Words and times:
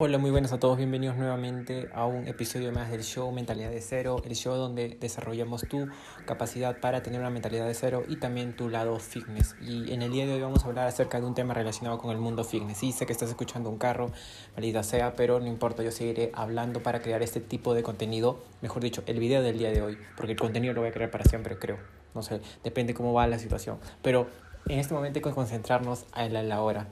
Hola, 0.00 0.18
muy 0.18 0.30
buenas 0.30 0.52
a 0.52 0.60
todos, 0.60 0.76
bienvenidos 0.76 1.16
nuevamente 1.16 1.88
a 1.92 2.06
un 2.06 2.28
episodio 2.28 2.70
más 2.70 2.88
del 2.88 3.02
show 3.02 3.32
Mentalidad 3.32 3.70
de 3.70 3.80
Cero, 3.80 4.22
el 4.24 4.36
show 4.36 4.54
donde 4.54 4.90
desarrollamos 4.90 5.62
tu 5.62 5.88
capacidad 6.24 6.78
para 6.78 7.02
tener 7.02 7.18
una 7.18 7.30
mentalidad 7.30 7.66
de 7.66 7.74
cero 7.74 8.04
y 8.06 8.14
también 8.14 8.54
tu 8.54 8.68
lado 8.68 9.00
fitness. 9.00 9.56
Y 9.60 9.92
en 9.92 10.02
el 10.02 10.12
día 10.12 10.24
de 10.24 10.34
hoy 10.34 10.40
vamos 10.40 10.62
a 10.62 10.68
hablar 10.68 10.86
acerca 10.86 11.18
de 11.18 11.26
un 11.26 11.34
tema 11.34 11.52
relacionado 11.52 11.98
con 11.98 12.12
el 12.12 12.18
mundo 12.18 12.44
fitness. 12.44 12.78
Sí, 12.78 12.92
sé 12.92 13.06
que 13.06 13.12
estás 13.12 13.28
escuchando 13.28 13.70
un 13.70 13.78
carro, 13.78 14.12
maldita 14.54 14.84
sea, 14.84 15.14
pero 15.14 15.40
no 15.40 15.48
importa, 15.48 15.82
yo 15.82 15.90
seguiré 15.90 16.30
hablando 16.32 16.80
para 16.80 17.02
crear 17.02 17.24
este 17.24 17.40
tipo 17.40 17.74
de 17.74 17.82
contenido, 17.82 18.38
mejor 18.62 18.84
dicho, 18.84 19.02
el 19.06 19.18
video 19.18 19.42
del 19.42 19.58
día 19.58 19.72
de 19.72 19.82
hoy, 19.82 19.98
porque 20.16 20.30
el 20.30 20.38
contenido 20.38 20.74
lo 20.74 20.82
voy 20.82 20.90
a 20.90 20.92
crear 20.92 21.10
para 21.10 21.24
siempre, 21.24 21.58
creo. 21.58 21.78
No 22.14 22.22
sé, 22.22 22.40
depende 22.62 22.94
cómo 22.94 23.14
va 23.14 23.26
la 23.26 23.40
situación. 23.40 23.80
Pero 24.02 24.28
en 24.68 24.78
este 24.78 24.94
momento 24.94 25.18
hay 25.18 25.24
que 25.24 25.32
concentrarnos 25.32 26.04
a 26.12 26.28
la, 26.28 26.44
la 26.44 26.62
hora. 26.62 26.86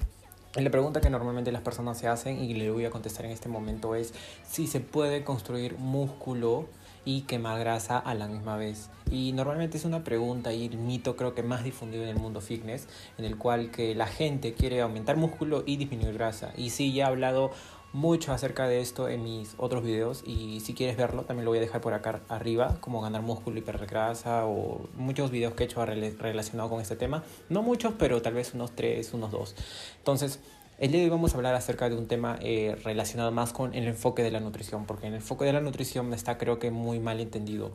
La 0.57 0.71
pregunta 0.71 1.03
que 1.03 1.11
normalmente 1.11 1.53
las 1.53 1.61
personas 1.61 1.99
se 1.99 2.09
hacen 2.09 2.43
y 2.43 2.55
le 2.55 2.71
voy 2.71 2.87
a 2.87 2.91
contestar 2.91 3.27
en 3.27 3.31
este 3.31 3.47
momento 3.47 3.95
es 3.95 4.15
si 4.49 4.67
se 4.67 4.81
puede 4.81 5.23
construir 5.23 5.77
músculo 5.77 6.67
y 7.05 7.23
quemar 7.23 7.61
grasa 7.61 7.99
a 7.99 8.15
la 8.15 8.27
misma 8.27 8.57
vez. 8.57 8.89
Y 9.11 9.33
normalmente 9.33 9.77
es 9.77 9.85
una 9.85 10.03
pregunta 10.03 10.55
y 10.55 10.65
el 10.65 10.79
mito 10.79 11.15
creo 11.15 11.35
que 11.35 11.43
más 11.43 11.63
difundido 11.63 12.05
en 12.05 12.09
el 12.09 12.17
mundo 12.17 12.41
fitness, 12.41 12.89
en 13.19 13.27
el 13.27 13.37
cual 13.37 13.71
que 13.71 13.95
la 13.95 14.07
gente 14.07 14.55
quiere 14.55 14.81
aumentar 14.81 15.19
músculo 15.19 15.63
y 15.67 15.77
disminuir 15.77 16.15
grasa. 16.15 16.55
Y 16.57 16.71
sí, 16.71 16.93
ya 16.95 17.05
he 17.05 17.07
hablado 17.09 17.51
mucho 17.97 18.33
acerca 18.33 18.69
de 18.69 18.83
esto 18.83 19.09
en 19.09 19.25
mis 19.25 19.55
otros 19.57 19.83
videos 19.83 20.23
y 20.27 20.61
si 20.61 20.75
quieres 20.75 20.99
verlo 20.99 21.23
también 21.23 21.47
lo 21.47 21.51
voy 21.51 21.59
a 21.59 21.63
dejar 21.63 21.81
por 21.81 21.95
acá 21.95 22.21
arriba 22.29 22.77
como 22.81 23.01
ganar 23.01 23.23
músculo 23.23 23.59
y 23.59 23.63
perder 23.63 23.89
grasa 23.89 24.45
o 24.45 24.87
muchos 24.97 25.31
videos 25.31 25.55
que 25.55 25.63
he 25.63 25.67
hecho 25.67 25.85
relacionados 25.85 26.71
con 26.71 26.83
este 26.83 26.95
tema. 26.95 27.25
No 27.49 27.63
muchos 27.63 27.95
pero 27.99 28.21
tal 28.21 28.35
vez 28.35 28.53
unos 28.53 28.73
tres 28.77 29.15
unos 29.15 29.31
dos. 29.31 29.57
Entonces 29.97 30.41
el 30.79 30.91
día 30.91 31.01
de 31.01 31.07
hoy 31.07 31.11
vamos 31.11 31.33
a 31.33 31.37
hablar 31.37 31.55
acerca 31.55 31.89
de 31.89 31.97
un 31.97 32.07
tema 32.07 32.39
eh, 32.43 32.77
relacionado 32.85 33.33
más 33.33 33.55
con 33.55 33.75
el 33.75 33.87
enfoque 33.87 34.23
de 34.23 34.31
la 34.31 34.41
nutrición, 34.41 34.85
porque 34.85 35.07
en 35.07 35.15
el 35.15 35.21
enfoque 35.21 35.47
de 35.47 35.55
la 35.55 35.61
nutrición 35.61 36.13
está 36.13 36.37
creo 36.37 36.59
que 36.59 36.71
muy 36.71 37.01
mal 37.01 37.19
entendido. 37.21 37.71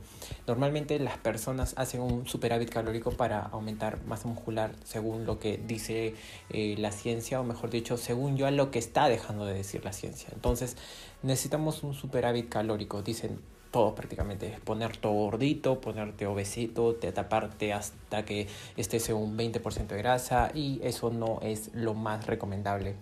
Normalmente 0.46 1.00
las 1.00 1.18
personas 1.18 1.74
hacen 1.78 2.02
un 2.02 2.28
superávit 2.28 2.70
calórico 2.70 3.12
para 3.12 3.40
aumentar 3.40 4.04
masa 4.06 4.28
muscular 4.28 4.76
según 4.84 5.26
lo 5.26 5.40
que 5.40 5.58
dice 5.58 6.14
eh, 6.52 6.76
la 6.78 6.92
ciencia, 6.92 7.42
o 7.42 7.44
mejor 7.44 7.72
dicho, 7.72 7.98
según 7.98 8.38
yo 8.38 8.46
a 8.46 8.52
lo 8.52 8.70
que 8.70 8.78
está 8.78 9.10
dejando 9.10 9.46
de 9.46 9.56
decir 9.56 9.84
la 9.84 9.94
ciencia. 9.94 10.30
Entonces 10.34 10.78
necesitamos 11.24 11.82
un 11.82 11.96
superávit 11.96 12.50
calórico, 12.50 13.02
dicen 13.02 13.40
todo 13.72 13.96
prácticamente. 13.96 14.58
Ponerte 14.64 15.08
gordito, 15.08 15.82
ponerte 15.82 16.28
obesito, 16.28 16.96
te 16.96 17.12
taparte 17.12 17.74
hasta 17.74 18.26
que 18.26 18.48
estés 18.78 19.10
en 19.10 19.16
un 19.16 19.38
20% 19.38 19.88
de 19.88 19.98
grasa 19.98 20.52
y 20.54 20.80
eso 20.84 21.10
no 21.10 21.40
es 21.42 21.72
lo 21.74 21.94
más 21.94 22.28
recomendable. 22.28 22.96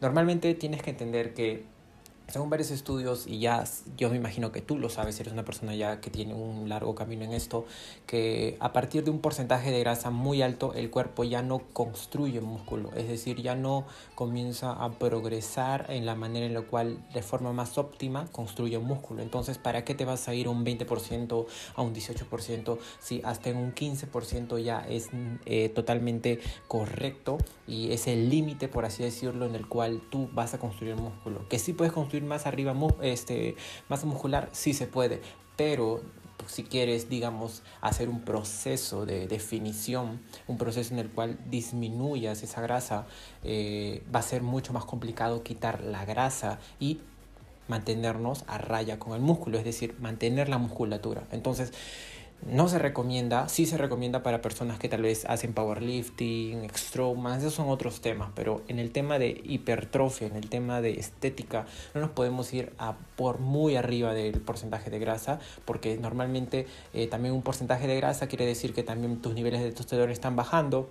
Normalmente 0.00 0.54
tienes 0.54 0.82
que 0.82 0.90
entender 0.90 1.34
que 1.34 1.64
según 2.32 2.48
varios 2.48 2.70
estudios, 2.70 3.26
y 3.26 3.40
ya 3.40 3.62
yo 3.98 4.08
me 4.08 4.16
imagino 4.16 4.52
que 4.52 4.62
tú 4.62 4.78
lo 4.78 4.88
sabes, 4.88 5.20
eres 5.20 5.34
una 5.34 5.44
persona 5.44 5.74
ya 5.74 6.00
que 6.00 6.08
tiene 6.08 6.32
un 6.32 6.66
largo 6.66 6.94
camino 6.94 7.24
en 7.24 7.34
esto, 7.34 7.66
que 8.06 8.56
a 8.58 8.72
partir 8.72 9.04
de 9.04 9.10
un 9.10 9.18
porcentaje 9.18 9.70
de 9.70 9.80
grasa 9.80 10.08
muy 10.08 10.40
alto, 10.40 10.72
el 10.72 10.88
cuerpo 10.88 11.24
ya 11.24 11.42
no 11.42 11.58
construye 11.74 12.40
músculo, 12.40 12.90
es 12.96 13.06
decir, 13.06 13.42
ya 13.42 13.54
no 13.54 13.84
comienza 14.14 14.72
a 14.72 14.92
progresar 14.92 15.84
en 15.90 16.06
la 16.06 16.14
manera 16.14 16.46
en 16.46 16.54
la 16.54 16.62
cual 16.62 17.04
de 17.12 17.20
forma 17.20 17.52
más 17.52 17.76
óptima 17.76 18.26
construye 18.32 18.78
músculo. 18.78 19.20
Entonces, 19.20 19.58
¿para 19.58 19.84
qué 19.84 19.94
te 19.94 20.06
vas 20.06 20.26
a 20.26 20.34
ir 20.34 20.46
a 20.46 20.50
un 20.50 20.64
20%, 20.64 21.46
a 21.76 21.82
un 21.82 21.94
18%, 21.94 22.78
si 22.98 23.20
hasta 23.24 23.50
en 23.50 23.58
un 23.58 23.74
15% 23.74 24.58
ya 24.58 24.86
es 24.88 25.10
eh, 25.44 25.68
totalmente 25.68 26.40
correcto 26.66 27.36
y 27.66 27.92
es 27.92 28.06
el 28.06 28.30
límite, 28.30 28.68
por 28.68 28.86
así 28.86 29.02
decirlo, 29.02 29.44
en 29.44 29.54
el 29.54 29.68
cual 29.68 30.00
tú 30.10 30.30
vas 30.32 30.54
a 30.54 30.58
construir 30.58 30.96
músculo? 30.96 31.46
Que 31.50 31.58
sí 31.58 31.74
puedes 31.74 31.92
construir 31.92 32.21
más 32.26 32.46
arriba 32.46 32.74
este, 33.02 33.56
masa 33.88 34.06
muscular, 34.06 34.48
sí 34.52 34.74
se 34.74 34.86
puede, 34.86 35.20
pero 35.56 36.02
si 36.46 36.64
quieres, 36.64 37.08
digamos, 37.08 37.62
hacer 37.80 38.08
un 38.08 38.22
proceso 38.22 39.06
de 39.06 39.28
definición, 39.28 40.20
un 40.46 40.58
proceso 40.58 40.92
en 40.92 41.00
el 41.00 41.08
cual 41.08 41.38
disminuyas 41.48 42.42
esa 42.42 42.60
grasa, 42.60 43.06
eh, 43.44 44.02
va 44.14 44.20
a 44.20 44.22
ser 44.22 44.42
mucho 44.42 44.72
más 44.72 44.84
complicado 44.84 45.42
quitar 45.42 45.82
la 45.82 46.04
grasa 46.04 46.58
y 46.80 47.00
mantenernos 47.68 48.44
a 48.48 48.58
raya 48.58 48.98
con 48.98 49.14
el 49.14 49.20
músculo, 49.20 49.58
es 49.58 49.64
decir, 49.64 49.94
mantener 50.00 50.48
la 50.48 50.58
musculatura. 50.58 51.22
Entonces, 51.30 51.72
no 52.46 52.68
se 52.68 52.78
recomienda, 52.78 53.48
sí 53.48 53.66
se 53.66 53.76
recomienda 53.76 54.22
para 54.22 54.42
personas 54.42 54.78
que 54.78 54.88
tal 54.88 55.02
vez 55.02 55.24
hacen 55.26 55.52
powerlifting, 55.52 56.68
más 57.16 57.38
esos 57.38 57.54
son 57.54 57.68
otros 57.68 58.00
temas, 58.00 58.30
pero 58.34 58.62
en 58.68 58.78
el 58.78 58.90
tema 58.90 59.18
de 59.18 59.40
hipertrofia, 59.44 60.26
en 60.26 60.36
el 60.36 60.48
tema 60.48 60.80
de 60.80 60.98
estética, 60.98 61.66
no 61.94 62.00
nos 62.00 62.10
podemos 62.10 62.52
ir 62.52 62.72
a 62.78 62.96
por 63.16 63.38
muy 63.38 63.76
arriba 63.76 64.12
del 64.12 64.40
porcentaje 64.40 64.90
de 64.90 64.98
grasa, 64.98 65.38
porque 65.64 65.96
normalmente 65.96 66.66
eh, 66.94 67.06
también 67.06 67.34
un 67.34 67.42
porcentaje 67.42 67.86
de 67.86 67.96
grasa 67.96 68.26
quiere 68.26 68.46
decir 68.46 68.74
que 68.74 68.82
también 68.82 69.20
tus 69.20 69.34
niveles 69.34 69.60
de 69.60 69.68
testosterona 69.68 70.12
están 70.12 70.36
bajando, 70.36 70.90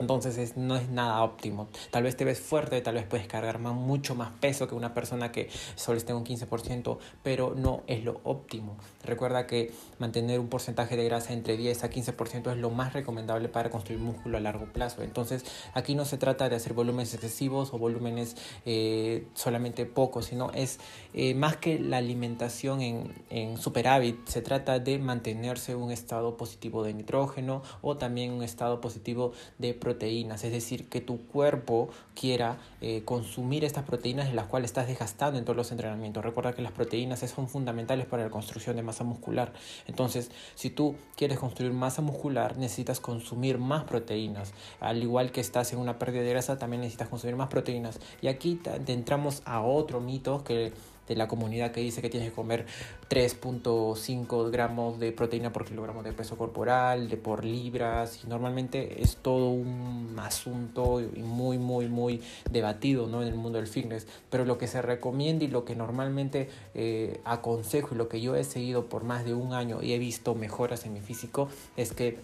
entonces 0.00 0.56
no 0.56 0.76
es 0.76 0.88
nada 0.88 1.22
óptimo. 1.22 1.68
Tal 1.90 2.02
vez 2.02 2.16
te 2.16 2.24
ves 2.24 2.40
fuerte, 2.40 2.80
tal 2.80 2.94
vez 2.94 3.04
puedes 3.04 3.26
cargar 3.26 3.58
más, 3.58 3.74
mucho 3.74 4.14
más 4.14 4.30
peso 4.40 4.66
que 4.66 4.74
una 4.74 4.94
persona 4.94 5.30
que 5.30 5.48
solo 5.74 5.98
esté 5.98 6.14
un 6.14 6.24
15%, 6.24 6.98
pero 7.22 7.54
no 7.54 7.82
es 7.86 8.02
lo 8.02 8.20
óptimo. 8.24 8.76
Recuerda 9.04 9.46
que 9.46 9.72
mantener 9.98 10.40
un 10.40 10.48
porcentaje 10.48 10.96
de 10.96 11.04
grasa 11.04 11.34
entre 11.34 11.56
10 11.56 11.84
a 11.84 11.90
15% 11.90 12.50
es 12.50 12.56
lo 12.56 12.70
más 12.70 12.94
recomendable 12.94 13.48
para 13.48 13.70
construir 13.70 14.00
músculo 14.00 14.38
a 14.38 14.40
largo 14.40 14.72
plazo. 14.72 15.02
Entonces 15.02 15.44
aquí 15.74 15.94
no 15.94 16.06
se 16.06 16.16
trata 16.16 16.48
de 16.48 16.56
hacer 16.56 16.72
volúmenes 16.72 17.12
excesivos 17.12 17.74
o 17.74 17.78
volúmenes 17.78 18.36
eh, 18.64 19.26
solamente 19.34 19.84
pocos, 19.84 20.26
sino 20.26 20.50
es 20.52 20.80
eh, 21.12 21.34
más 21.34 21.58
que 21.58 21.78
la 21.78 21.98
alimentación 21.98 22.80
en, 22.80 23.14
en 23.28 23.58
superávit, 23.58 24.26
se 24.26 24.40
trata 24.40 24.78
de 24.78 24.98
mantenerse 24.98 25.74
un 25.74 25.90
estado 25.90 26.38
positivo 26.38 26.82
de 26.82 26.94
nitrógeno 26.94 27.62
o 27.82 27.98
también 27.98 28.32
un 28.32 28.42
estado 28.42 28.80
positivo 28.80 29.32
de 29.58 29.74
proteína 29.74 29.89
proteínas, 29.90 30.44
es 30.44 30.52
decir, 30.52 30.88
que 30.88 31.00
tu 31.00 31.26
cuerpo 31.26 31.88
quiera 32.14 32.58
eh, 32.80 33.02
consumir 33.04 33.64
estas 33.64 33.84
proteínas 33.84 34.28
de 34.28 34.34
las 34.34 34.46
cuales 34.46 34.70
estás 34.70 34.86
desgastando 34.86 35.36
en 35.36 35.44
todos 35.44 35.56
los 35.56 35.72
entrenamientos. 35.72 36.24
Recuerda 36.24 36.52
que 36.52 36.62
las 36.62 36.70
proteínas 36.70 37.18
son 37.18 37.48
fundamentales 37.48 38.06
para 38.06 38.22
la 38.22 38.30
construcción 38.30 38.76
de 38.76 38.82
masa 38.82 39.02
muscular. 39.02 39.52
Entonces, 39.88 40.30
si 40.54 40.70
tú 40.70 40.94
quieres 41.16 41.40
construir 41.40 41.72
masa 41.72 42.02
muscular, 42.02 42.56
necesitas 42.56 43.00
consumir 43.00 43.58
más 43.58 43.82
proteínas. 43.82 44.52
Al 44.78 45.02
igual 45.02 45.32
que 45.32 45.40
estás 45.40 45.72
en 45.72 45.80
una 45.80 45.98
pérdida 45.98 46.22
de 46.22 46.30
grasa, 46.30 46.56
también 46.56 46.82
necesitas 46.82 47.08
consumir 47.08 47.34
más 47.34 47.48
proteínas. 47.48 47.98
Y 48.22 48.28
aquí 48.28 48.60
entramos 48.86 49.42
a 49.44 49.60
otro 49.62 50.00
mito 50.00 50.44
que 50.44 50.72
de 51.10 51.16
la 51.16 51.26
comunidad 51.26 51.72
que 51.72 51.80
dice 51.80 52.00
que 52.00 52.08
tienes 52.08 52.28
que 52.28 52.34
comer 52.36 52.66
3.5 53.10 54.50
gramos 54.52 55.00
de 55.00 55.10
proteína 55.10 55.52
por 55.52 55.66
kilogramo 55.66 56.04
de 56.04 56.12
peso 56.12 56.38
corporal, 56.38 57.08
de 57.08 57.16
por 57.16 57.44
libras, 57.44 58.20
y 58.24 58.28
normalmente 58.28 59.02
es 59.02 59.16
todo 59.16 59.50
un 59.50 60.16
asunto 60.20 61.02
muy, 61.16 61.58
muy, 61.58 61.88
muy 61.88 62.22
debatido 62.48 63.08
¿no? 63.08 63.22
en 63.22 63.28
el 63.28 63.34
mundo 63.34 63.58
del 63.58 63.66
fitness, 63.66 64.06
pero 64.30 64.44
lo 64.44 64.56
que 64.56 64.68
se 64.68 64.80
recomienda 64.82 65.44
y 65.44 65.48
lo 65.48 65.64
que 65.64 65.74
normalmente 65.74 66.48
eh, 66.74 67.20
aconsejo 67.24 67.96
y 67.96 67.98
lo 67.98 68.08
que 68.08 68.20
yo 68.20 68.36
he 68.36 68.44
seguido 68.44 68.86
por 68.86 69.02
más 69.02 69.24
de 69.24 69.34
un 69.34 69.52
año 69.52 69.82
y 69.82 69.94
he 69.94 69.98
visto 69.98 70.36
mejoras 70.36 70.86
en 70.86 70.92
mi 70.92 71.00
físico 71.00 71.48
es 71.76 71.92
que 71.92 72.18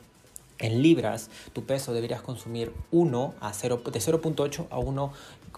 en 0.59 0.83
libras, 0.83 1.31
tu 1.53 1.65
peso 1.65 1.93
deberías 1.93 2.23
consumir 2.23 2.73
1 2.91 3.35
a 3.41 3.53
0, 3.53 3.83
de 3.93 4.01
0.8 4.01 4.67
a 4.71 4.79
1 4.79 5.13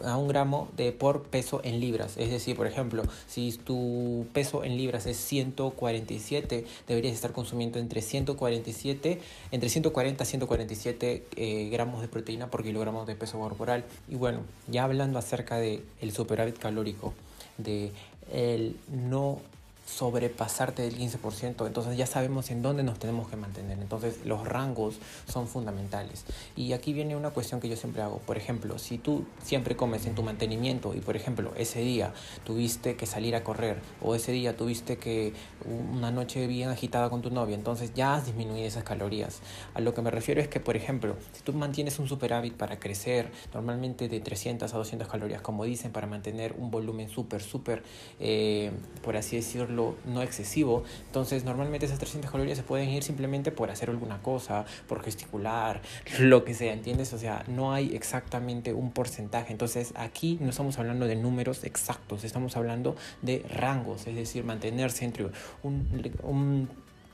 a 0.04 0.16
un 0.16 0.28
gramo 0.28 0.68
de 0.76 0.92
por 0.92 1.24
peso 1.24 1.60
en 1.64 1.80
libras. 1.80 2.16
Es 2.16 2.30
decir, 2.30 2.56
por 2.56 2.66
ejemplo, 2.66 3.02
si 3.26 3.52
tu 3.52 4.26
peso 4.32 4.64
en 4.64 4.76
libras 4.76 5.06
es 5.06 5.16
147, 5.16 6.64
deberías 6.86 7.14
estar 7.14 7.32
consumiendo 7.32 7.78
entre 7.78 8.02
147, 8.02 9.20
entre 9.50 9.68
140 9.68 10.22
a 10.22 10.26
147 10.26 11.26
eh, 11.36 11.68
gramos 11.70 12.00
de 12.00 12.08
proteína 12.08 12.50
por 12.50 12.62
kilogramo 12.62 13.04
de 13.06 13.16
peso 13.16 13.38
corporal. 13.38 13.84
Y 14.08 14.14
bueno, 14.14 14.40
ya 14.68 14.84
hablando 14.84 15.18
acerca 15.18 15.58
del 15.58 15.82
el 16.00 16.12
superávit 16.12 16.58
calórico, 16.58 17.14
de 17.56 17.92
el 18.32 18.76
no 18.88 19.40
sobrepasarte 19.88 20.82
del 20.82 20.98
15%, 20.98 21.66
entonces 21.66 21.96
ya 21.96 22.06
sabemos 22.06 22.50
en 22.50 22.62
dónde 22.62 22.82
nos 22.82 22.98
tenemos 22.98 23.28
que 23.28 23.36
mantener. 23.36 23.78
Entonces 23.78 24.24
los 24.24 24.46
rangos 24.46 24.96
son 25.26 25.48
fundamentales. 25.48 26.24
Y 26.56 26.72
aquí 26.72 26.92
viene 26.92 27.16
una 27.16 27.30
cuestión 27.30 27.60
que 27.60 27.68
yo 27.68 27.76
siempre 27.76 28.02
hago. 28.02 28.18
Por 28.18 28.36
ejemplo, 28.36 28.78
si 28.78 28.98
tú 28.98 29.24
siempre 29.42 29.76
comes 29.76 30.06
en 30.06 30.14
tu 30.14 30.22
mantenimiento 30.22 30.94
y 30.94 31.00
por 31.00 31.16
ejemplo 31.16 31.52
ese 31.56 31.80
día 31.80 32.12
tuviste 32.44 32.96
que 32.96 33.06
salir 33.06 33.34
a 33.34 33.42
correr 33.42 33.80
o 34.02 34.14
ese 34.14 34.32
día 34.32 34.56
tuviste 34.56 34.98
que 34.98 35.32
una 35.64 36.10
noche 36.10 36.46
bien 36.46 36.68
agitada 36.68 37.08
con 37.08 37.22
tu 37.22 37.30
novia, 37.30 37.54
entonces 37.54 37.94
ya 37.94 38.14
has 38.14 38.26
disminuido 38.26 38.66
esas 38.66 38.84
calorías. 38.84 39.40
A 39.74 39.80
lo 39.80 39.94
que 39.94 40.02
me 40.02 40.10
refiero 40.10 40.40
es 40.40 40.48
que, 40.48 40.60
por 40.60 40.76
ejemplo, 40.76 41.16
si 41.32 41.42
tú 41.42 41.52
mantienes 41.52 41.98
un 41.98 42.08
superávit 42.08 42.54
para 42.54 42.78
crecer, 42.78 43.30
normalmente 43.54 44.08
de 44.08 44.20
300 44.20 44.72
a 44.72 44.76
200 44.76 45.08
calorías, 45.08 45.40
como 45.40 45.64
dicen, 45.64 45.92
para 45.92 46.06
mantener 46.06 46.54
un 46.58 46.70
volumen 46.70 47.08
súper, 47.08 47.42
súper, 47.42 47.82
eh, 48.20 48.70
por 49.02 49.16
así 49.16 49.36
decirlo, 49.36 49.77
no 50.04 50.22
excesivo. 50.22 50.84
Entonces, 51.06 51.44
normalmente 51.44 51.86
esas 51.86 51.98
300 51.98 52.30
calorías 52.30 52.58
se 52.58 52.64
pueden 52.64 52.88
ir 52.90 53.02
simplemente 53.02 53.50
por 53.50 53.70
hacer 53.70 53.90
alguna 53.90 54.20
cosa, 54.22 54.64
por 54.86 55.02
gesticular, 55.02 55.80
lo 56.18 56.44
que 56.44 56.54
sea, 56.54 56.72
¿entiendes? 56.72 57.12
O 57.12 57.18
sea, 57.18 57.44
no 57.46 57.72
hay 57.72 57.94
exactamente 57.94 58.72
un 58.72 58.92
porcentaje. 58.92 59.52
Entonces, 59.52 59.92
aquí 59.96 60.38
no 60.40 60.50
estamos 60.50 60.78
hablando 60.78 61.06
de 61.06 61.16
números 61.16 61.64
exactos, 61.64 62.24
estamos 62.24 62.56
hablando 62.56 62.96
de 63.22 63.44
rangos, 63.48 64.06
es 64.06 64.14
decir, 64.14 64.44
mantenerse 64.44 65.04
entre 65.04 65.26
un, 65.62 65.88
un 66.22 66.68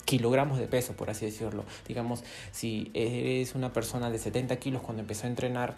kilogramos 0.05 0.59
de 0.59 0.67
peso, 0.67 0.95
por 0.95 1.11
así 1.11 1.27
decirlo. 1.27 1.65
Digamos, 1.87 2.25
si 2.53 2.91
eres 2.95 3.55
una 3.55 3.73
persona 3.73 4.11
de 4.11 4.19
70 4.19 4.57
kilos 4.57 4.83
cuando 4.83 5.03
empezó 5.03 5.27
a 5.27 5.31
entrenar, 5.31 5.77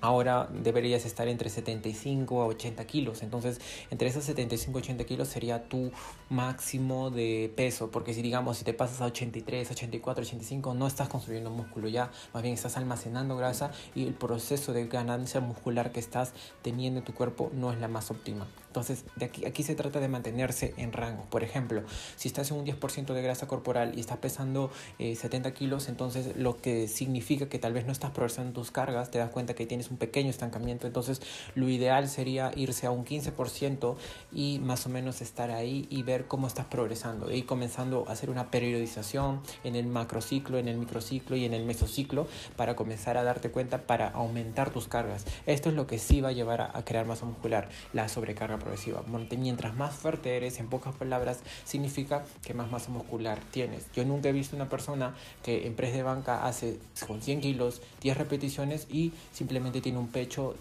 ahora 0.00 0.48
deberías 0.52 1.04
estar 1.04 1.28
entre 1.28 1.50
75 1.50 2.42
a 2.42 2.46
80 2.46 2.84
kilos. 2.86 3.22
Entonces, 3.22 3.60
entre 3.90 4.08
esos 4.08 4.24
75 4.24 4.78
a 4.78 4.80
80 4.82 5.04
kilos 5.04 5.28
sería 5.28 5.68
tu 5.68 5.90
máximo 6.28 7.10
de 7.10 7.52
peso. 7.54 7.90
Porque 7.90 8.14
si 8.14 8.22
digamos, 8.22 8.58
si 8.58 8.64
te 8.64 8.74
pasas 8.74 9.00
a 9.00 9.06
83, 9.06 9.70
84, 9.70 10.22
85, 10.22 10.74
no 10.74 10.86
estás 10.86 11.08
construyendo 11.08 11.50
músculo 11.50 11.88
ya. 11.88 12.10
Más 12.32 12.42
bien 12.42 12.54
estás 12.54 12.76
almacenando 12.76 13.36
grasa 13.36 13.72
y 13.94 14.06
el 14.06 14.14
proceso 14.14 14.72
de 14.72 14.86
ganancia 14.86 15.40
muscular 15.40 15.92
que 15.92 16.00
estás 16.00 16.32
teniendo 16.62 17.00
en 17.00 17.04
tu 17.04 17.14
cuerpo 17.14 17.50
no 17.54 17.72
es 17.72 17.80
la 17.80 17.88
más 17.88 18.10
óptima. 18.10 18.46
Entonces, 18.70 19.04
de 19.16 19.24
aquí, 19.24 19.44
aquí 19.46 19.64
se 19.64 19.74
trata 19.74 19.98
de 19.98 20.06
mantenerse 20.06 20.74
en 20.76 20.92
rango. 20.92 21.24
Por 21.24 21.42
ejemplo, 21.42 21.82
si 22.14 22.28
estás 22.28 22.52
en 22.52 22.58
un 22.58 22.64
10% 22.64 23.14
de 23.14 23.20
grasa 23.20 23.48
corporal 23.48 23.94
y 23.96 24.00
estás 24.00 24.18
pesando 24.18 24.70
70 24.98 25.48
eh, 25.48 25.52
kilos, 25.52 25.88
entonces 25.88 26.36
lo 26.36 26.56
que 26.56 26.86
significa 26.86 27.48
que 27.48 27.58
tal 27.58 27.72
vez 27.72 27.84
no 27.84 27.90
estás 27.90 28.12
progresando 28.12 28.52
tus 28.52 28.70
cargas, 28.70 29.10
te 29.10 29.18
das 29.18 29.30
cuenta 29.30 29.54
que 29.54 29.66
tienes 29.66 29.90
un 29.90 29.96
pequeño 29.96 30.30
estancamiento. 30.30 30.86
Entonces, 30.86 31.20
lo 31.56 31.68
ideal 31.68 32.08
sería 32.08 32.52
irse 32.54 32.86
a 32.86 32.92
un 32.92 33.04
15% 33.04 33.96
y 34.30 34.60
más 34.60 34.86
o 34.86 34.88
menos 34.88 35.20
estar 35.20 35.50
ahí 35.50 35.88
y 35.90 36.04
ver 36.04 36.28
cómo 36.28 36.46
estás 36.46 36.66
progresando. 36.66 37.32
Y 37.32 37.42
comenzando 37.42 38.04
a 38.06 38.12
hacer 38.12 38.30
una 38.30 38.52
periodización 38.52 39.40
en 39.64 39.74
el 39.74 39.88
macrociclo, 39.88 40.58
en 40.58 40.68
el 40.68 40.78
microciclo 40.78 41.34
y 41.34 41.44
en 41.44 41.54
el 41.54 41.64
mesociclo 41.64 42.28
para 42.54 42.76
comenzar 42.76 43.16
a 43.16 43.24
darte 43.24 43.50
cuenta 43.50 43.78
para 43.78 44.10
aumentar 44.10 44.70
tus 44.70 44.86
cargas. 44.86 45.24
Esto 45.46 45.70
es 45.70 45.74
lo 45.74 45.88
que 45.88 45.98
sí 45.98 46.20
va 46.20 46.28
a 46.28 46.32
llevar 46.32 46.60
a, 46.60 46.78
a 46.78 46.84
crear 46.84 47.04
masa 47.04 47.26
muscular, 47.26 47.68
la 47.92 48.08
sobrecarga 48.08 48.59
progresiva. 48.60 49.02
Mientras 49.36 49.74
más 49.74 49.94
fuerte 49.94 50.36
eres, 50.36 50.60
en 50.60 50.68
pocas 50.68 50.94
palabras, 50.94 51.40
significa 51.64 52.24
que 52.44 52.54
más 52.54 52.70
masa 52.70 52.90
muscular 52.90 53.40
tienes. 53.50 53.86
Yo 53.92 54.04
nunca 54.04 54.28
he 54.28 54.32
visto 54.32 54.54
una 54.54 54.68
persona 54.68 55.14
que 55.42 55.66
en 55.66 55.74
press 55.74 55.92
de 55.92 56.02
banca 56.02 56.46
hace 56.46 56.78
con 57.06 57.20
100 57.20 57.40
kilos 57.40 57.82
10 58.02 58.16
repeticiones 58.16 58.86
y 58.90 59.12
simplemente 59.32 59.80
tiene 59.80 59.98
un 59.98 60.08
pecho 60.08 60.54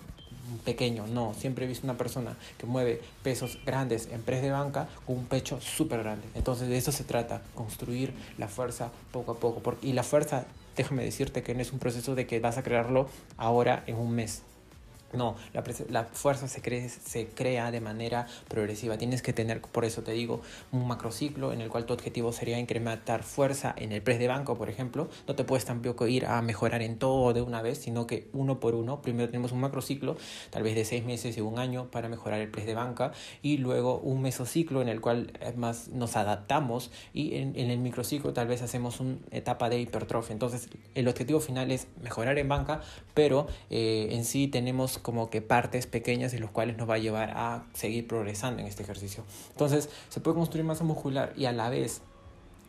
pequeño, 0.65 1.07
no, 1.07 1.33
siempre 1.37 1.65
he 1.65 1.67
visto 1.67 1.85
una 1.85 1.97
persona 1.97 2.35
que 2.57 2.65
mueve 2.65 3.01
pesos 3.23 3.59
grandes 3.65 4.09
en 4.11 4.21
press 4.21 4.41
de 4.41 4.51
banca 4.51 4.87
con 5.05 5.17
un 5.17 5.25
pecho 5.25 5.61
súper 5.61 5.99
grande. 5.99 6.27
Entonces 6.35 6.67
de 6.69 6.77
eso 6.77 6.91
se 6.91 7.03
trata, 7.03 7.41
construir 7.55 8.13
la 8.37 8.47
fuerza 8.47 8.91
poco 9.11 9.33
a 9.33 9.39
poco. 9.39 9.75
Y 9.81 9.93
la 9.93 10.03
fuerza, 10.03 10.45
déjame 10.75 11.03
decirte 11.03 11.43
que 11.43 11.53
no 11.53 11.61
es 11.61 11.71
un 11.71 11.79
proceso 11.79 12.15
de 12.15 12.25
que 12.25 12.39
vas 12.39 12.57
a 12.57 12.63
crearlo 12.63 13.09
ahora 13.37 13.83
en 13.87 13.97
un 13.97 14.11
mes. 14.11 14.43
No, 15.13 15.35
la, 15.53 15.63
la, 15.89 16.03
fuerza 16.05 16.47
se, 16.47 16.89
se 16.89 17.27
crea 17.27 17.71
de 17.71 17.81
manera 17.81 18.27
progresiva. 18.47 18.97
Tienes 18.97 19.21
que 19.21 19.33
tener, 19.33 19.61
por 19.61 19.85
eso 19.85 20.03
te 20.03 20.11
digo, 20.11 20.41
un 20.71 20.87
macrociclo 20.87 21.51
en 21.51 21.61
el 21.61 21.69
cual 21.69 21.85
tu 21.85 21.93
objetivo 21.93 22.31
sería 22.31 22.59
incrementar 22.59 23.23
fuerza 23.23 23.73
en 23.75 23.91
el 23.91 24.01
press 24.01 24.19
de 24.19 24.27
banco, 24.27 24.55
por 24.55 24.69
ejemplo. 24.69 25.09
No 25.27 25.35
te 25.35 25.43
puedes 25.43 25.65
tampoco 25.65 26.07
ir 26.07 26.25
a 26.27 26.41
mejorar 26.41 26.81
en 26.83 26.99
todo 26.99 27.33
de 27.33 27.41
una 27.41 27.61
vez, 27.61 27.79
sino 27.79 28.05
que 28.05 28.27
uno 28.33 28.59
por 28.59 28.75
uno. 28.75 29.01
Primero 29.01 29.27
tenemos 29.29 29.51
un 29.51 29.61
macrociclo, 29.61 30.15
tal 30.51 30.61
vez 30.61 30.75
de 30.75 30.85
seis 30.85 31.03
meses 31.03 31.37
y 31.37 31.41
un 31.41 31.57
año, 31.57 31.89
para 31.89 32.07
mejorar 32.07 32.39
el 32.39 32.49
press 32.49 32.67
de 32.67 32.75
banca. 32.75 33.11
Y 33.41 33.57
luego 33.57 33.97
un 33.99 34.21
mesociclo 34.21 34.81
en 34.81 34.89
el 34.89 35.01
cual 35.01 35.33
más 35.55 35.87
nos 35.87 36.15
adaptamos. 36.15 36.91
Y 37.13 37.35
en, 37.35 37.55
en 37.55 37.71
el 37.71 37.79
microciclo 37.79 38.33
tal 38.33 38.47
vez 38.47 38.61
hacemos 38.61 38.99
una 38.99 39.17
etapa 39.31 39.69
de 39.69 39.79
hipertrofia. 39.79 40.33
Entonces, 40.33 40.69
el 40.93 41.07
objetivo 41.07 41.39
final 41.39 41.71
es 41.71 41.87
mejorar 42.01 42.37
en 42.37 42.47
banca, 42.47 42.81
pero 43.13 43.47
eh, 43.69 44.09
en 44.11 44.25
sí 44.25 44.47
tenemos 44.47 44.98
como 44.99 45.29
que 45.29 45.41
partes 45.41 45.87
pequeñas 45.87 46.33
en 46.33 46.41
los 46.41 46.51
cuales 46.51 46.77
nos 46.77 46.89
va 46.89 46.95
a 46.95 46.99
llevar 46.99 47.31
a 47.35 47.65
seguir 47.73 48.07
progresando 48.07 48.61
en 48.61 48.67
este 48.67 48.83
ejercicio. 48.83 49.23
Entonces, 49.51 49.89
¿se 50.09 50.19
puede 50.19 50.35
construir 50.35 50.65
masa 50.65 50.83
muscular 50.83 51.33
y 51.35 51.45
a 51.45 51.51
la 51.51 51.69
vez 51.69 52.01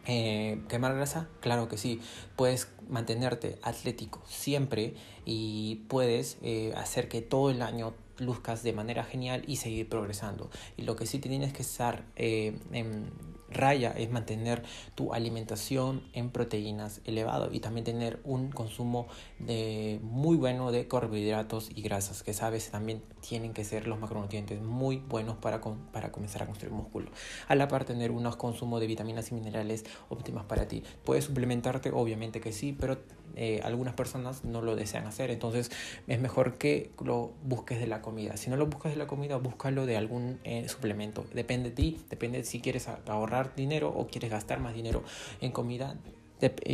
eh, 0.07 0.61
¿Quemar 0.69 0.95
grasa? 0.95 1.29
Claro 1.41 1.69
que 1.69 1.77
sí. 1.77 2.01
Puedes 2.37 2.69
mantenerte 2.89 3.59
atlético 3.63 4.23
siempre 4.27 4.95
y 5.25 5.83
puedes 5.89 6.39
eh, 6.43 6.73
hacer 6.77 7.09
que 7.09 7.21
todo 7.21 7.51
el 7.51 7.63
año 7.63 7.93
luzcas 8.19 8.63
de 8.63 8.73
manera 8.73 9.05
genial 9.05 9.43
y 9.47 9.57
seguir 9.57 9.89
progresando. 9.89 10.51
Y 10.77 10.83
lo 10.83 10.97
que 10.97 11.07
sí 11.07 11.19
tienes 11.19 11.53
que 11.53 11.63
estar 11.63 12.05
eh, 12.17 12.59
en 12.73 13.11
raya 13.51 13.93
es 13.97 14.11
mantener 14.11 14.63
tu 14.95 15.13
alimentación 15.13 16.03
en 16.13 16.31
proteínas 16.31 17.01
elevado 17.05 17.53
y 17.53 17.61
también 17.61 17.85
tener 17.85 18.21
un 18.25 18.51
consumo 18.51 19.07
de 19.39 20.01
muy 20.03 20.37
bueno 20.37 20.73
de 20.73 20.87
carbohidratos 20.89 21.71
y 21.75 21.83
grasas 21.83 22.23
que 22.23 22.33
sabes 22.33 22.71
también 22.71 23.03
tienen 23.21 23.53
que 23.53 23.65
ser 23.65 23.87
los 23.87 23.99
macronutrientes 23.99 24.61
muy 24.63 24.97
buenos 24.99 25.37
para, 25.37 25.61
para 25.93 26.13
comenzar 26.13 26.43
a 26.43 26.47
construir 26.47 26.73
músculo 26.73 27.11
a 27.49 27.55
la 27.55 27.69
par 27.69 27.85
tener 27.85 28.11
unos 28.11 28.37
consumos 28.37 28.81
de 28.81 28.87
vitaminas 28.87 29.31
y 29.31 29.35
minerales 29.35 29.85
óptimas 30.09 30.45
para 30.45 30.69
ti 30.69 30.83
puedes 31.05 31.25
suplementarte 31.25 31.91
obviamente 31.91 32.41
que 32.41 32.53
sí 32.53 32.77
pero 32.79 32.99
eh, 33.37 33.61
algunas 33.65 33.95
personas 33.95 34.45
no 34.45 34.63
lo 34.63 34.77
desean 34.77 35.07
hacer. 35.07 35.31
Entonces 35.31 35.71
es 36.07 36.21
mejor 36.21 36.55
que 36.59 36.91
lo 37.05 37.33
busques 37.45 37.79
de 37.79 37.87
la 37.87 38.03
comida. 38.03 38.37
Si 38.37 38.51
no 38.51 38.57
lo 38.57 38.67
buscas 38.67 38.93
de 38.93 38.99
la 38.99 39.07
comida, 39.07 39.37
búscalo 39.37 39.87
de 39.87 39.97
algún 39.97 40.41
eh, 40.45 40.69
suplemento. 40.69 41.25
Depende 41.35 41.71
de 41.71 41.77
ti, 41.77 42.01
depende 42.11 42.45
si 42.45 42.61
quieres 42.61 42.89
dinero 43.55 43.89
o 43.89 44.07
quieres 44.07 44.31
gastar 44.31 44.61
más 44.61 44.75
dinero 44.75 45.03
en 45.41 45.53
comida. 45.53 45.97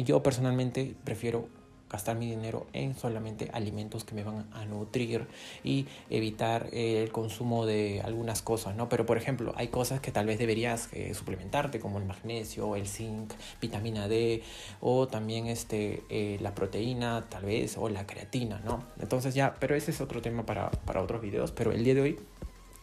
Yo 0.05 0.23
personalmente 0.23 0.95
prefiero 1.05 1.49
gastar 1.89 2.17
mi 2.17 2.29
dinero 2.29 2.67
en 2.73 2.97
solamente 2.97 3.49
alimentos 3.53 4.05
que 4.05 4.15
me 4.15 4.25
van 4.25 4.47
a 4.53 4.65
nutrir 4.65 5.27
y 5.63 5.87
evitar 6.11 6.69
el 6.73 7.11
consumo 7.13 7.67
de 7.67 8.01
algunas 8.03 8.43
cosas, 8.43 8.75
¿no? 8.75 8.89
Pero 8.89 9.07
por 9.07 9.17
ejemplo, 9.17 9.53
hay 9.57 9.69
cosas 9.69 10.01
que 10.01 10.11
tal 10.11 10.27
vez 10.27 10.39
deberías 10.39 10.89
eh, 10.93 11.15
suplementarte 11.15 11.79
como 11.79 11.99
el 11.99 12.05
magnesio, 12.05 12.77
el 12.77 12.87
zinc, 12.87 13.33
vitamina 13.61 14.09
D 14.09 14.43
o 14.81 15.07
también 15.07 15.47
este, 15.47 16.03
eh, 16.11 16.39
la 16.41 16.55
proteína 16.55 17.27
tal 17.29 17.45
vez 17.45 17.77
o 17.77 17.89
la 17.89 18.07
creatina, 18.07 18.61
¿no? 18.65 18.85
Entonces 19.01 19.35
ya, 19.35 19.55
pero 19.61 19.75
ese 19.75 19.91
es 19.93 20.01
otro 20.01 20.21
tema 20.21 20.45
para, 20.45 20.71
para 20.71 21.03
otros 21.03 21.23
videos, 21.23 21.53
pero 21.53 21.73
el 21.73 21.85
día 21.85 21.95
de 21.95 22.01
hoy 22.01 22.19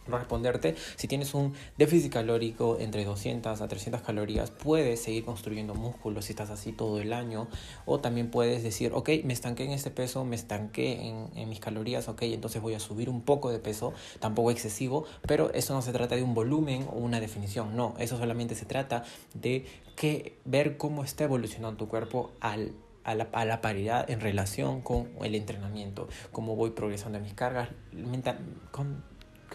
responderte. 0.06 0.74
Si 0.96 1.08
tienes 1.08 1.34
un 1.34 1.54
déficit 1.78 2.12
calórico 2.12 2.78
entre 2.78 3.04
200 3.04 3.60
a 3.60 3.68
300 3.68 4.02
calorías, 4.02 4.50
puedes 4.50 5.02
seguir 5.02 5.24
construyendo 5.24 5.74
músculo 5.74 6.22
si 6.22 6.32
estás 6.32 6.50
así 6.50 6.72
todo 6.72 7.00
el 7.00 7.12
año. 7.12 7.48
O 7.86 8.00
también 8.00 8.30
puedes 8.30 8.62
decir, 8.62 8.92
ok, 8.94 9.10
me 9.24 9.32
estanqué 9.32 9.64
en 9.64 9.72
este 9.72 9.90
peso, 9.90 10.24
me 10.24 10.36
estanqué 10.36 11.08
en, 11.08 11.48
mis 11.48 11.60
calorías, 11.60 12.08
ok, 12.08 12.22
entonces 12.22 12.62
voy 12.62 12.74
a 12.74 12.80
subir 12.80 13.08
un 13.08 13.22
poco 13.22 13.50
de 13.50 13.58
peso, 13.58 13.92
tampoco 14.18 14.50
excesivo, 14.50 15.04
pero 15.26 15.52
eso 15.52 15.74
no 15.74 15.82
se 15.82 15.92
trata 15.92 16.16
de 16.16 16.22
un 16.22 16.34
volumen 16.34 16.86
o 16.90 16.96
una 16.96 17.20
definición, 17.20 17.76
no, 17.76 17.94
eso 17.98 18.16
solamente 18.16 18.54
se 18.54 18.64
trata 18.64 19.04
de 19.34 19.66
que 19.94 20.38
ver 20.44 20.76
cómo 20.76 21.04
está 21.04 21.24
evolucionando 21.24 21.76
tu 21.76 21.88
cuerpo 21.88 22.32
al 22.40 22.72
a 23.04 23.14
la, 23.14 23.28
a 23.32 23.44
la, 23.44 23.60
paridad 23.60 24.08
en 24.10 24.20
relación 24.20 24.80
con 24.80 25.10
el 25.22 25.34
entrenamiento, 25.34 26.08
cómo 26.32 26.56
voy 26.56 26.70
progresando 26.70 27.18
en 27.18 27.24
mis 27.24 27.34
cargas, 27.34 27.68
mental, 27.92 28.38
con 28.70 29.04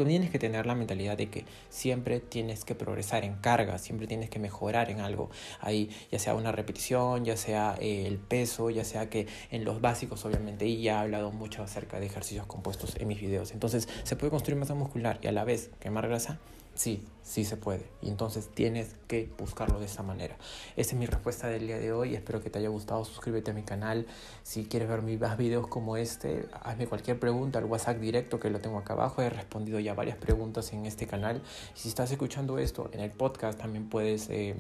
tienes 0.06 0.29
que 0.29 0.39
tener 0.39 0.65
la 0.65 0.75
mentalidad 0.75 1.18
de 1.18 1.29
que 1.29 1.46
siempre 1.70 2.20
tienes 2.20 2.65
que 2.65 2.75
progresar 2.75 3.24
en 3.24 3.36
carga, 3.36 3.77
siempre 3.77 4.08
tienes 4.08 4.29
que 4.29 4.39
mejorar 4.39 4.89
en 4.89 5.00
algo 5.00 5.29
ahí, 5.60 5.89
ya 6.12 6.20
sea 6.20 6.36
una 6.36 6.51
repetición, 6.51 7.25
ya 7.25 7.38
sea 7.38 7.75
eh, 7.79 8.06
el 8.08 8.18
peso, 8.18 8.70
ya 8.70 8.84
sea 8.84 9.10
que 9.10 9.27
en 9.51 9.65
los 9.65 9.82
básicos 9.82 10.25
obviamente, 10.25 10.65
y 10.65 10.82
ya 10.82 10.96
he 10.96 10.98
hablado 10.98 11.32
mucho 11.32 11.63
acerca 11.63 12.00
de 12.00 12.06
ejercicios 12.06 12.46
compuestos 12.46 12.96
en 12.98 13.08
mis 13.08 13.20
videos. 13.20 13.51
Entonces, 13.51 13.88
¿se 14.03 14.15
puede 14.15 14.32
construir 14.32 14.60
masa 14.60 14.75
muscular 14.75 15.20
y 15.22 15.27
a 15.27 15.32
la 15.32 15.44
vez 15.44 15.72
quemar 15.79 16.08
grasa? 16.08 16.39
Sí, 16.79 17.03
sí 17.24 17.43
se 17.43 17.57
puede. 17.57 17.86
Y 18.01 18.07
entonces 18.07 18.48
tienes 18.48 18.95
que 19.09 19.29
buscarlo 19.38 19.81
de 19.81 19.86
esa 19.88 20.01
manera. 20.01 20.38
Esa 20.77 20.91
es 20.91 20.98
mi 20.98 21.07
respuesta 21.07 21.48
del 21.48 21.67
día 21.67 21.77
de 21.77 21.91
hoy. 21.91 22.15
Espero 22.15 22.41
que 22.41 22.50
te 22.50 22.59
haya 22.59 22.69
gustado. 22.69 23.03
Suscríbete 23.03 23.51
a 23.51 23.53
mi 23.53 23.63
canal. 23.63 24.07
Si 24.43 24.63
quieres 24.63 24.88
ver 24.88 25.01
más 25.01 25.38
videos 25.38 25.67
como 25.67 25.98
este, 25.98 26.48
hazme 26.63 26.88
cualquier 26.88 27.19
pregunta 27.19 27.59
al 27.59 27.65
WhatsApp 27.65 27.98
directo 27.98 28.39
que 28.39 28.50
lo 28.50 28.62
tengo 28.62 28.77
acá 28.77 28.93
abajo. 28.93 29.21
He 29.21 29.29
respondido 29.29 29.77
ya 29.81 29.93
varias 29.93 30.15
preguntas 30.15 30.71
en 30.71 30.86
este 30.86 31.05
canal. 31.05 31.41
Y 31.75 31.79
si 31.79 31.89
estás 31.89 32.12
escuchando 32.12 32.57
esto 32.59 32.89
en 32.93 33.01
el 33.01 33.12
podcast, 33.12 33.59
también 33.59 33.89
puedes... 33.89 34.29
Eh, 34.29 34.55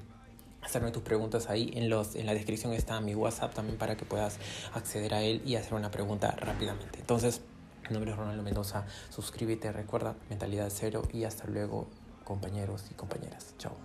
hacerme 0.61 0.91
tus 0.91 1.03
preguntas 1.03 1.49
ahí 1.49 1.71
en 1.73 1.89
los 1.89 2.15
en 2.17 2.25
la 2.25 2.33
descripción 2.33 2.73
está 2.73 2.99
mi 2.99 3.15
WhatsApp 3.15 3.53
también 3.53 3.77
para 3.77 3.95
que 3.95 4.03
puedas 4.03 4.39
acceder 4.73 5.13
a 5.13 5.21
él 5.21 5.41
y 5.45 5.55
hacer 5.55 5.73
una 5.73 5.89
pregunta 5.89 6.31
rápidamente 6.31 6.99
entonces 6.99 7.39
mi 7.87 7.93
nombre 7.93 8.11
es 8.11 8.17
Ronaldo 8.17 8.43
Mendoza 8.43 8.85
suscríbete 9.09 9.71
recuerda 9.71 10.17
mentalidad 10.29 10.69
cero 10.69 11.03
y 11.13 11.23
hasta 11.23 11.47
luego 11.47 11.87
compañeros 12.29 12.85
y 12.91 12.93
compañeras. 12.93 13.55
Chao. 13.57 13.75